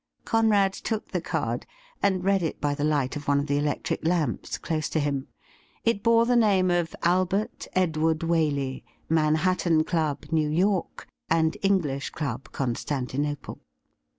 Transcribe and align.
Conrad 0.25 0.73
took 0.73 1.11
the 1.11 1.21
card 1.21 1.67
and 2.01 2.23
read 2.23 2.41
it 2.41 2.59
by 2.59 2.73
the 2.73 2.83
light 2.83 3.15
of 3.15 3.27
one 3.27 3.39
of 3.39 3.45
the 3.45 3.59
electric 3.59 4.03
lamps 4.03 4.57
close 4.57 4.89
to 4.89 4.99
him. 4.99 5.27
It 5.85 6.01
bore 6.01 6.25
.the 6.25 6.35
name 6.35 6.71
of' 6.71 6.95
Albert 7.03 7.67
Edward 7.73 8.21
Waley, 8.21 8.83
Manhattan 9.09 9.83
Club, 9.83 10.25
New 10.31 10.49
York, 10.49 11.07
and 11.29 11.55
English 11.61 12.09
Club, 12.09 12.51
Constantinople.' 12.51 13.61